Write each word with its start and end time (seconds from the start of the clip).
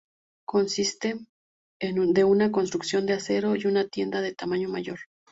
Consiste 0.47 1.19
de 1.79 2.23
una 2.25 2.51
construcción 2.51 3.05
de 3.05 3.13
acero 3.13 3.55
y 3.55 3.67
una 3.67 3.87
tienda 3.87 4.21
de 4.21 4.33
tamaño 4.33 4.67
mayor. 4.67 4.97